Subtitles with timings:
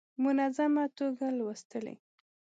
[0.23, 1.95] منظمه توګه لوستلې.